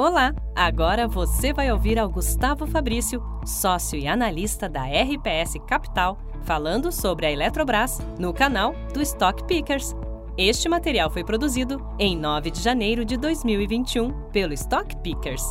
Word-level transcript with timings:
Olá! 0.00 0.32
Agora 0.54 1.08
você 1.08 1.52
vai 1.52 1.72
ouvir 1.72 1.98
ao 1.98 2.08
Gustavo 2.08 2.68
Fabrício, 2.68 3.20
sócio 3.44 3.98
e 3.98 4.06
analista 4.06 4.68
da 4.68 4.84
RPS 4.84 5.54
Capital, 5.66 6.16
falando 6.44 6.92
sobre 6.92 7.26
a 7.26 7.32
Eletrobras 7.32 7.98
no 8.16 8.32
canal 8.32 8.76
do 8.94 9.02
Stock 9.02 9.42
Pickers. 9.42 9.96
Este 10.36 10.68
material 10.68 11.10
foi 11.10 11.24
produzido 11.24 11.84
em 11.98 12.16
9 12.16 12.52
de 12.52 12.62
janeiro 12.62 13.04
de 13.04 13.16
2021 13.16 14.12
pelo 14.30 14.52
Stock 14.52 14.96
Pickers. 14.98 15.42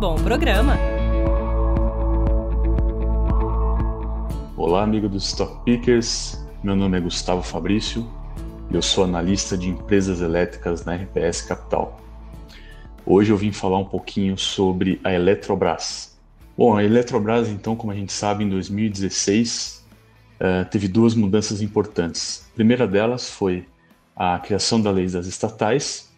Bom 0.00 0.16
programa! 0.16 0.76
Olá, 4.56 4.82
amigo 4.82 5.08
do 5.08 5.18
Stock 5.18 5.62
Pickers. 5.64 6.44
Meu 6.60 6.74
nome 6.74 6.98
é 6.98 7.00
Gustavo 7.00 7.40
Fabrício 7.40 8.04
e 8.68 8.74
eu 8.74 8.82
sou 8.82 9.04
analista 9.04 9.56
de 9.56 9.68
empresas 9.68 10.20
elétricas 10.20 10.84
na 10.84 10.96
RPS 10.96 11.42
Capital. 11.42 12.02
Hoje 13.04 13.32
eu 13.32 13.36
vim 13.36 13.50
falar 13.50 13.78
um 13.78 13.84
pouquinho 13.84 14.38
sobre 14.38 15.00
a 15.02 15.12
Eletrobras. 15.12 16.16
Bom, 16.56 16.76
a 16.76 16.84
Eletrobras, 16.84 17.48
então, 17.48 17.74
como 17.74 17.92
a 17.92 17.96
gente 17.96 18.12
sabe, 18.12 18.44
em 18.44 18.48
2016 18.48 19.84
uh, 20.40 20.44
eh, 20.44 20.64
teve 20.64 20.86
duas 20.86 21.12
mudanças 21.14 21.60
importantes. 21.60 22.46
A 22.52 22.54
primeira 22.54 22.86
delas 22.86 23.28
foi 23.28 23.66
a 24.14 24.38
criação 24.38 24.80
da 24.80 24.90
lei 24.92 25.08
das 25.08 25.26
estatais, 25.26 26.12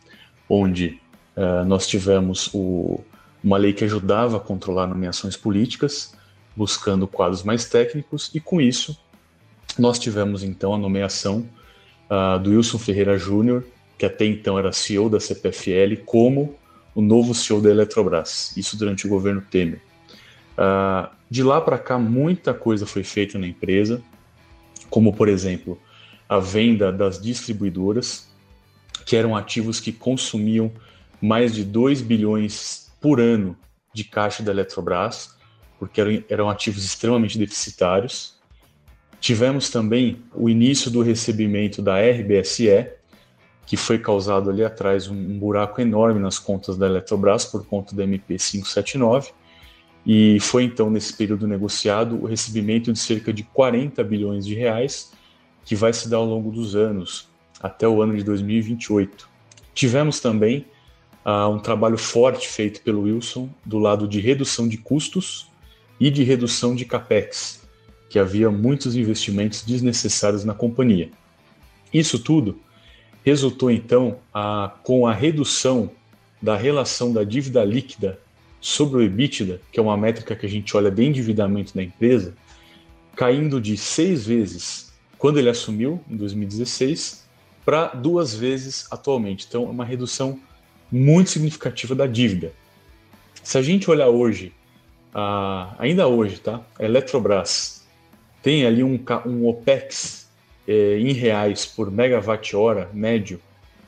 onde 0.46 1.00
uh, 1.36 1.64
nós 1.64 1.86
tivemos 1.86 2.50
o, 2.52 3.00
uma 3.42 3.56
lei 3.56 3.72
que 3.72 3.84
ajudava 3.84 4.36
a 4.36 4.40
controlar 4.40 4.86
nomeações 4.86 5.38
políticas, 5.38 6.14
buscando 6.54 7.08
quadros 7.08 7.42
mais 7.42 7.64
técnicos, 7.64 8.30
e 8.34 8.40
com 8.40 8.60
isso 8.60 8.98
nós 9.78 9.98
tivemos 9.98 10.42
então 10.42 10.74
a 10.74 10.78
nomeação 10.78 11.48
uh, 12.10 12.38
do 12.38 12.50
Wilson 12.50 12.78
Ferreira 12.78 13.16
Júnior, 13.16 13.64
que 13.96 14.04
até 14.04 14.26
então 14.26 14.58
era 14.58 14.70
CEO 14.70 15.08
da 15.08 15.18
CPFL, 15.18 16.02
como 16.04 16.54
o 16.94 17.02
novo 17.02 17.34
CEO 17.34 17.60
da 17.60 17.70
Eletrobras, 17.70 18.56
isso 18.56 18.76
durante 18.76 19.06
o 19.06 19.10
governo 19.10 19.40
Temer. 19.40 19.80
Uh, 20.56 21.10
de 21.28 21.42
lá 21.42 21.60
para 21.60 21.78
cá, 21.78 21.98
muita 21.98 22.54
coisa 22.54 22.86
foi 22.86 23.02
feita 23.02 23.38
na 23.38 23.46
empresa, 23.46 24.02
como, 24.88 25.12
por 25.12 25.28
exemplo, 25.28 25.80
a 26.28 26.38
venda 26.38 26.92
das 26.92 27.20
distribuidoras, 27.20 28.28
que 29.04 29.16
eram 29.16 29.36
ativos 29.36 29.80
que 29.80 29.92
consumiam 29.92 30.72
mais 31.20 31.54
de 31.54 31.64
2 31.64 32.00
bilhões 32.02 32.92
por 33.00 33.20
ano 33.20 33.56
de 33.92 34.04
caixa 34.04 34.42
da 34.42 34.52
Eletrobras, 34.52 35.34
porque 35.78 36.00
eram, 36.00 36.24
eram 36.28 36.50
ativos 36.50 36.84
extremamente 36.84 37.36
deficitários. 37.38 38.34
Tivemos 39.20 39.70
também 39.70 40.22
o 40.34 40.48
início 40.48 40.90
do 40.90 41.02
recebimento 41.02 41.82
da 41.82 41.98
RBSE, 41.98 42.88
que 43.66 43.76
foi 43.76 43.98
causado 43.98 44.50
ali 44.50 44.64
atrás 44.64 45.08
um, 45.08 45.14
um 45.14 45.38
buraco 45.38 45.80
enorme 45.80 46.20
nas 46.20 46.38
contas 46.38 46.76
da 46.76 46.86
Eletrobras 46.86 47.44
por 47.44 47.66
conta 47.66 47.94
da 47.94 48.04
MP 48.04 48.36
579. 48.36 49.32
E 50.06 50.38
foi 50.40 50.64
então 50.64 50.90
nesse 50.90 51.14
período 51.14 51.46
negociado 51.46 52.20
o 52.22 52.26
recebimento 52.26 52.92
de 52.92 52.98
cerca 52.98 53.32
de 53.32 53.42
40 53.42 54.04
bilhões 54.04 54.44
de 54.44 54.54
reais, 54.54 55.12
que 55.64 55.74
vai 55.74 55.92
se 55.92 56.08
dar 56.08 56.18
ao 56.18 56.26
longo 56.26 56.50
dos 56.50 56.76
anos, 56.76 57.28
até 57.62 57.88
o 57.88 58.02
ano 58.02 58.14
de 58.14 58.22
2028. 58.22 59.26
Tivemos 59.72 60.20
também 60.20 60.66
uh, 61.24 61.48
um 61.48 61.58
trabalho 61.58 61.96
forte 61.96 62.46
feito 62.48 62.82
pelo 62.82 63.02
Wilson 63.02 63.48
do 63.64 63.78
lado 63.78 64.06
de 64.06 64.20
redução 64.20 64.68
de 64.68 64.76
custos 64.76 65.50
e 65.98 66.10
de 66.10 66.22
redução 66.22 66.74
de 66.74 66.84
capex, 66.84 67.66
que 68.10 68.18
havia 68.18 68.50
muitos 68.50 68.94
investimentos 68.94 69.62
desnecessários 69.62 70.44
na 70.44 70.52
companhia. 70.52 71.10
Isso 71.92 72.18
tudo 72.18 72.60
resultou 73.24 73.70
então 73.70 74.18
a, 74.32 74.72
com 74.84 75.06
a 75.06 75.12
redução 75.12 75.90
da 76.40 76.56
relação 76.56 77.12
da 77.12 77.24
dívida 77.24 77.64
líquida 77.64 78.20
sobre 78.60 78.98
o 78.98 79.02
EBITDA, 79.02 79.60
que 79.72 79.80
é 79.80 79.82
uma 79.82 79.96
métrica 79.96 80.36
que 80.36 80.46
a 80.46 80.48
gente 80.48 80.76
olha 80.76 80.90
de 80.90 81.02
endividamento 81.02 81.74
da 81.74 81.82
empresa, 81.82 82.34
caindo 83.16 83.60
de 83.60 83.76
seis 83.76 84.26
vezes 84.26 84.92
quando 85.18 85.38
ele 85.38 85.48
assumiu, 85.48 86.00
em 86.08 86.16
2016, 86.16 87.24
para 87.64 87.88
duas 87.88 88.34
vezes 88.34 88.86
atualmente. 88.90 89.46
Então, 89.48 89.64
é 89.64 89.70
uma 89.70 89.84
redução 89.84 90.38
muito 90.92 91.30
significativa 91.30 91.94
da 91.94 92.06
dívida. 92.06 92.52
Se 93.42 93.56
a 93.56 93.62
gente 93.62 93.90
olhar 93.90 94.08
hoje, 94.08 94.52
ainda 95.78 96.06
hoje, 96.06 96.38
tá? 96.40 96.60
A 96.78 96.84
Eletrobras 96.84 97.86
tem 98.42 98.66
ali 98.66 98.84
um, 98.84 99.02
um 99.24 99.46
OPEX 99.46 100.23
é, 100.66 100.98
em 100.98 101.12
reais 101.12 101.66
por 101.66 101.90
megawatt-hora 101.90 102.90
médio, 102.92 103.40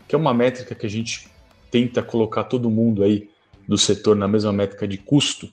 que 0.07 0.15
é 0.15 0.19
uma 0.19 0.35
métrica 0.35 0.75
que 0.75 0.87
a 0.87 0.91
gente 0.91 1.29
tenta 1.71 2.03
colocar 2.03 2.45
todo 2.45 2.71
mundo 2.71 3.03
aí 3.03 3.29
do 3.67 3.77
setor 3.77 4.15
na 4.15 4.29
mesma 4.29 4.53
métrica 4.53 4.87
de 4.87 4.97
custo, 4.97 5.49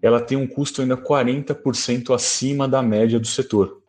ela 0.00 0.20
tem 0.20 0.36
um 0.36 0.46
custo 0.46 0.82
ainda 0.82 0.96
40% 0.96 2.14
acima 2.14 2.68
da 2.68 2.82
média 2.82 3.18
do 3.18 3.26
setor. 3.26 3.82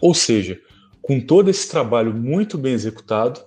Ou 0.00 0.14
seja, 0.14 0.60
com 1.02 1.20
todo 1.20 1.48
esse 1.48 1.68
trabalho 1.68 2.12
muito 2.14 2.58
bem 2.58 2.72
executado, 2.72 3.40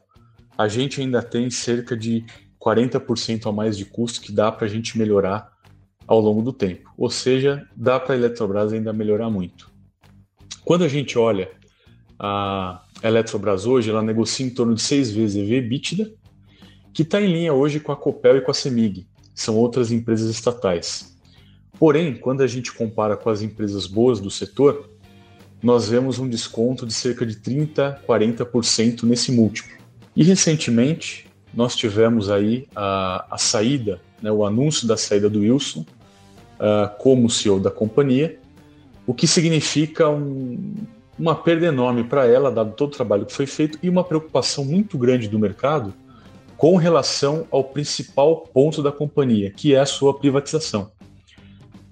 a 0.57 0.67
gente 0.67 1.01
ainda 1.01 1.21
tem 1.21 1.49
cerca 1.49 1.95
de 1.95 2.25
40% 2.59 3.47
a 3.47 3.51
mais 3.51 3.77
de 3.77 3.85
custo 3.85 4.21
que 4.21 4.31
dá 4.31 4.51
para 4.51 4.65
a 4.65 4.69
gente 4.69 4.97
melhorar 4.97 5.51
ao 6.07 6.19
longo 6.19 6.41
do 6.41 6.53
tempo. 6.53 6.91
Ou 6.97 7.09
seja, 7.09 7.67
dá 7.75 7.99
para 7.99 8.15
a 8.15 8.17
Eletrobras 8.17 8.73
ainda 8.73 8.93
melhorar 8.93 9.29
muito. 9.29 9.71
Quando 10.63 10.83
a 10.83 10.87
gente 10.87 11.17
olha 11.17 11.49
a 12.23 12.83
Eletrobras 13.01 13.65
hoje 13.65 13.89
ela 13.89 14.03
negocia 14.03 14.45
em 14.45 14.51
torno 14.51 14.75
de 14.75 14.81
seis 14.81 15.09
vezes 15.09 15.37
EV 15.37 15.55
EBITDA, 15.55 16.13
que 16.93 17.01
está 17.01 17.19
em 17.19 17.25
linha 17.25 17.51
hoje 17.51 17.79
com 17.79 17.91
a 17.91 17.95
Copel 17.95 18.37
e 18.37 18.41
com 18.41 18.51
a 18.51 18.53
Semig, 18.53 19.07
são 19.33 19.57
outras 19.57 19.91
empresas 19.91 20.29
estatais. 20.29 21.17
Porém, 21.79 22.13
quando 22.13 22.41
a 22.41 22.47
gente 22.47 22.71
compara 22.71 23.17
com 23.17 23.31
as 23.31 23.41
empresas 23.41 23.87
boas 23.87 24.19
do 24.19 24.29
setor, 24.29 24.87
nós 25.63 25.89
vemos 25.89 26.19
um 26.19 26.29
desconto 26.29 26.85
de 26.85 26.93
cerca 26.93 27.25
de 27.25 27.37
30, 27.37 28.03
40% 28.07 29.01
nesse 29.03 29.31
múltiplo. 29.31 29.75
E 30.15 30.23
recentemente 30.23 31.25
nós 31.51 31.75
tivemos 31.75 32.29
aí 32.29 32.67
a, 32.75 33.25
a 33.31 33.37
saída, 33.39 33.99
né, 34.21 34.31
o 34.31 34.45
anúncio 34.45 34.87
da 34.87 34.95
saída 34.95 35.27
do 35.27 35.39
Wilson 35.39 35.81
uh, 35.81 36.95
como 36.99 37.29
CEO 37.31 37.59
da 37.59 37.71
companhia, 37.71 38.39
o 39.07 39.13
que 39.13 39.25
significa 39.25 40.07
um, 40.07 40.75
uma 41.21 41.35
perda 41.35 41.67
enorme 41.67 42.03
para 42.03 42.25
ela, 42.25 42.51
dado 42.51 42.71
todo 42.71 42.89
o 42.89 42.95
trabalho 42.95 43.27
que 43.27 43.33
foi 43.33 43.45
feito, 43.45 43.77
e 43.83 43.87
uma 43.87 44.03
preocupação 44.03 44.65
muito 44.65 44.97
grande 44.97 45.27
do 45.27 45.37
mercado 45.37 45.93
com 46.57 46.75
relação 46.77 47.45
ao 47.51 47.63
principal 47.63 48.37
ponto 48.37 48.81
da 48.81 48.91
companhia, 48.91 49.51
que 49.51 49.75
é 49.75 49.79
a 49.79 49.85
sua 49.85 50.17
privatização. 50.17 50.91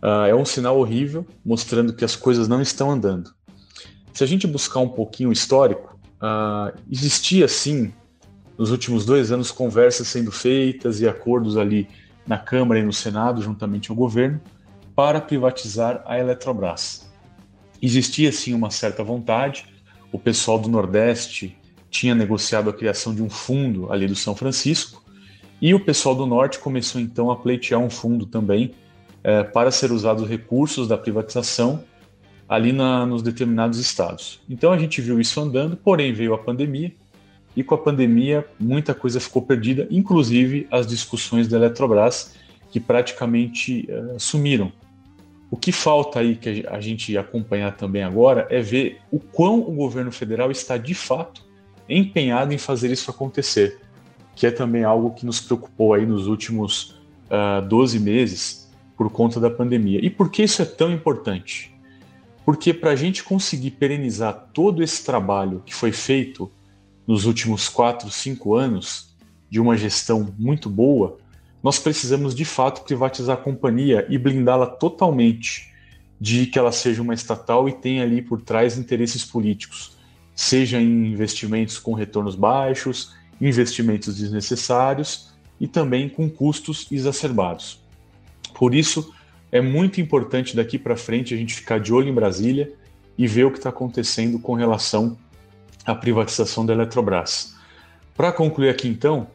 Uh, 0.01 0.25
é 0.27 0.33
um 0.33 0.43
sinal 0.43 0.79
horrível, 0.79 1.27
mostrando 1.45 1.93
que 1.93 2.03
as 2.03 2.15
coisas 2.15 2.47
não 2.47 2.59
estão 2.59 2.89
andando. 2.89 3.31
Se 4.13 4.23
a 4.23 4.27
gente 4.27 4.47
buscar 4.47 4.79
um 4.79 4.89
pouquinho 4.89 5.29
o 5.29 5.33
histórico, 5.33 5.99
uh, 6.15 6.75
existia 6.91 7.47
sim, 7.47 7.93
nos 8.57 8.71
últimos 8.71 9.05
dois 9.05 9.31
anos, 9.31 9.51
conversas 9.51 10.07
sendo 10.07 10.31
feitas 10.31 11.01
e 11.01 11.07
acordos 11.07 11.55
ali 11.55 11.87
na 12.25 12.39
Câmara 12.39 12.79
e 12.79 12.83
no 12.83 12.93
Senado, 12.93 13.43
juntamente 13.43 13.91
ao 13.91 13.95
governo, 13.95 14.41
para 14.95 15.21
privatizar 15.21 16.01
a 16.07 16.17
Eletrobras 16.17 17.08
existia 17.81 18.31
sim 18.31 18.53
uma 18.53 18.71
certa 18.71 19.03
vontade. 19.03 19.65
O 20.11 20.19
pessoal 20.19 20.59
do 20.59 20.69
Nordeste 20.69 21.57
tinha 21.89 22.13
negociado 22.13 22.69
a 22.69 22.73
criação 22.73 23.13
de 23.13 23.21
um 23.21 23.29
fundo 23.29 23.91
ali 23.91 24.07
do 24.07 24.15
São 24.15 24.35
Francisco 24.35 25.03
e 25.61 25.73
o 25.73 25.79
pessoal 25.79 26.15
do 26.15 26.25
Norte 26.25 26.59
começou 26.59 27.01
então 27.01 27.29
a 27.29 27.35
pleitear 27.35 27.79
um 27.79 27.89
fundo 27.89 28.25
também 28.25 28.71
é, 29.23 29.43
para 29.43 29.71
ser 29.71 29.91
usados 29.91 30.27
recursos 30.27 30.87
da 30.87 30.97
privatização 30.97 31.83
ali 32.47 32.71
na, 32.71 33.05
nos 33.05 33.21
determinados 33.21 33.77
estados. 33.79 34.39
Então 34.49 34.71
a 34.71 34.77
gente 34.77 35.01
viu 35.01 35.19
isso 35.19 35.39
andando, 35.39 35.75
porém 35.75 36.13
veio 36.13 36.33
a 36.33 36.37
pandemia 36.37 36.91
e 37.55 37.63
com 37.63 37.75
a 37.75 37.77
pandemia 37.77 38.45
muita 38.59 38.93
coisa 38.93 39.19
ficou 39.19 39.41
perdida, 39.41 39.87
inclusive 39.91 40.67
as 40.71 40.87
discussões 40.87 41.47
da 41.47 41.57
Eletrobras 41.57 42.35
que 42.71 42.79
praticamente 42.79 43.87
é, 43.89 44.17
sumiram 44.17 44.71
o 45.51 45.57
que 45.57 45.71
falta 45.71 46.19
aí 46.19 46.35
que 46.35 46.65
a 46.67 46.79
gente 46.79 47.17
acompanhar 47.17 47.75
também 47.75 48.03
agora 48.03 48.47
é 48.49 48.61
ver 48.61 49.01
o 49.11 49.19
quão 49.19 49.59
o 49.59 49.71
governo 49.71 50.11
federal 50.11 50.51
está 50.51 50.77
de 50.77 50.93
fato 50.93 51.43
empenhado 51.87 52.53
em 52.53 52.57
fazer 52.57 52.91
isso 52.91 53.09
acontecer, 53.09 53.79
que 54.35 54.45
é 54.45 54.51
também 54.51 54.83
algo 54.83 55.11
que 55.11 55.25
nos 55.25 55.41
preocupou 55.41 55.93
aí 55.95 56.05
nos 56.05 56.27
últimos 56.27 56.91
uh, 57.31 57.57
ah, 57.57 57.61
12 57.61 57.99
meses 57.99 58.69
por 58.95 59.09
conta 59.09 59.39
da 59.39 59.49
pandemia. 59.49 59.99
E 60.03 60.09
por 60.09 60.29
que 60.29 60.43
isso 60.43 60.61
é 60.61 60.65
tão 60.65 60.91
importante? 60.91 61.73
Porque 62.45 62.73
para 62.73 62.91
a 62.91 62.95
gente 62.95 63.23
conseguir 63.23 63.71
perenizar 63.71 64.49
todo 64.53 64.83
esse 64.83 65.03
trabalho 65.03 65.63
que 65.65 65.73
foi 65.73 65.91
feito 65.91 66.51
nos 67.07 67.25
últimos 67.25 67.67
4, 67.67 68.09
5 68.09 68.55
anos, 68.55 69.15
de 69.49 69.59
uma 69.59 69.75
gestão 69.75 70.33
muito 70.37 70.69
boa, 70.69 71.17
nós 71.63 71.77
precisamos 71.79 72.33
de 72.33 72.45
fato 72.45 72.83
privatizar 72.83 73.37
a 73.37 73.41
companhia 73.41 74.05
e 74.09 74.17
blindá-la 74.17 74.65
totalmente 74.65 75.73
de 76.19 76.45
que 76.45 76.59
ela 76.59 76.71
seja 76.71 77.01
uma 77.01 77.13
estatal 77.13 77.67
e 77.67 77.73
tenha 77.73 78.03
ali 78.03 78.21
por 78.21 78.41
trás 78.41 78.77
interesses 78.77 79.23
políticos, 79.23 79.97
seja 80.35 80.79
em 80.79 81.07
investimentos 81.07 81.77
com 81.77 81.93
retornos 81.93 82.35
baixos, 82.35 83.13
investimentos 83.39 84.17
desnecessários 84.17 85.33
e 85.59 85.67
também 85.67 86.09
com 86.09 86.29
custos 86.29 86.87
exacerbados. 86.91 87.81
Por 88.53 88.75
isso, 88.75 89.13
é 89.51 89.61
muito 89.61 89.99
importante 89.99 90.55
daqui 90.55 90.77
para 90.77 90.95
frente 90.95 91.33
a 91.33 91.37
gente 91.37 91.53
ficar 91.53 91.79
de 91.79 91.93
olho 91.93 92.09
em 92.09 92.13
Brasília 92.13 92.71
e 93.17 93.27
ver 93.27 93.45
o 93.45 93.51
que 93.51 93.57
está 93.57 93.69
acontecendo 93.69 94.39
com 94.39 94.53
relação 94.53 95.17
à 95.85 95.95
privatização 95.95 96.65
da 96.65 96.73
Eletrobras. 96.73 97.55
Para 98.15 98.31
concluir 98.31 98.69
aqui, 98.69 98.87
então, 98.87 99.27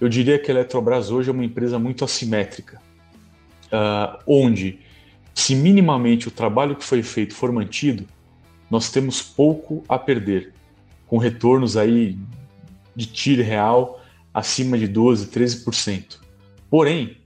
eu 0.00 0.08
diria 0.08 0.38
que 0.38 0.50
a 0.50 0.54
Eletrobras 0.54 1.10
hoje 1.10 1.30
é 1.30 1.32
uma 1.32 1.44
empresa 1.44 1.78
muito 1.78 2.04
assimétrica, 2.04 2.80
uh, 3.66 4.18
onde, 4.26 4.80
se 5.34 5.54
minimamente 5.54 6.28
o 6.28 6.30
trabalho 6.30 6.76
que 6.76 6.84
foi 6.84 7.02
feito 7.02 7.34
for 7.34 7.52
mantido, 7.52 8.04
nós 8.70 8.90
temos 8.90 9.22
pouco 9.22 9.84
a 9.88 9.98
perder, 9.98 10.52
com 11.06 11.18
retornos 11.18 11.76
aí 11.76 12.18
de 12.94 13.06
tiro 13.06 13.42
real 13.42 14.00
acima 14.32 14.76
de 14.76 14.88
12%, 14.88 15.28
13%. 15.28 16.18
Porém, 16.68 17.18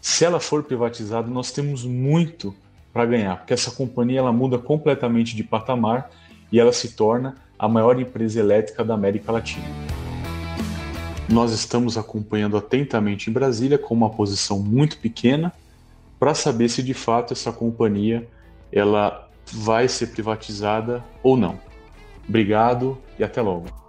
se 0.00 0.24
ela 0.24 0.40
for 0.40 0.64
privatizada, 0.64 1.28
nós 1.28 1.52
temos 1.52 1.84
muito 1.84 2.54
para 2.92 3.06
ganhar, 3.06 3.36
porque 3.36 3.52
essa 3.52 3.70
companhia 3.70 4.20
ela 4.20 4.32
muda 4.32 4.58
completamente 4.58 5.36
de 5.36 5.44
patamar 5.44 6.10
e 6.50 6.58
ela 6.58 6.72
se 6.72 6.96
torna 6.96 7.36
a 7.58 7.68
maior 7.68 8.00
empresa 8.00 8.40
elétrica 8.40 8.84
da 8.84 8.94
América 8.94 9.30
Latina. 9.30 9.85
Nós 11.28 11.52
estamos 11.52 11.98
acompanhando 11.98 12.56
atentamente 12.56 13.28
em 13.28 13.32
Brasília 13.32 13.78
com 13.78 13.94
uma 13.94 14.10
posição 14.10 14.60
muito 14.60 14.98
pequena 14.98 15.52
para 16.18 16.34
saber 16.34 16.68
se 16.68 16.82
de 16.82 16.94
fato 16.94 17.32
essa 17.32 17.52
companhia 17.52 18.28
ela 18.72 19.28
vai 19.52 19.88
ser 19.88 20.08
privatizada 20.08 21.04
ou 21.22 21.36
não. 21.36 21.58
Obrigado 22.28 22.98
e 23.18 23.24
até 23.24 23.42
logo. 23.42 23.85